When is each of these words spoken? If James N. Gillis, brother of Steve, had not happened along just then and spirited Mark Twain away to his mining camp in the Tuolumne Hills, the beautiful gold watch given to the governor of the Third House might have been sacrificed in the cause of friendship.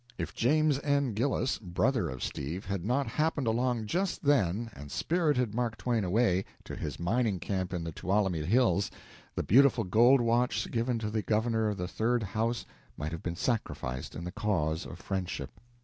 If 0.17 0.33
James 0.33 0.79
N. 0.79 1.13
Gillis, 1.13 1.59
brother 1.59 2.09
of 2.09 2.23
Steve, 2.23 2.65
had 2.65 2.83
not 2.83 3.05
happened 3.05 3.45
along 3.45 3.85
just 3.85 4.23
then 4.23 4.71
and 4.73 4.91
spirited 4.91 5.53
Mark 5.53 5.77
Twain 5.77 6.03
away 6.03 6.43
to 6.63 6.75
his 6.75 6.99
mining 6.99 7.39
camp 7.39 7.71
in 7.71 7.83
the 7.83 7.91
Tuolumne 7.91 8.43
Hills, 8.43 8.89
the 9.35 9.43
beautiful 9.43 9.83
gold 9.83 10.19
watch 10.19 10.71
given 10.71 10.97
to 10.97 11.11
the 11.11 11.21
governor 11.21 11.67
of 11.69 11.77
the 11.77 11.87
Third 11.87 12.23
House 12.23 12.65
might 12.97 13.11
have 13.11 13.21
been 13.21 13.35
sacrificed 13.35 14.15
in 14.15 14.23
the 14.23 14.31
cause 14.31 14.87
of 14.87 14.97
friendship. 14.97 15.51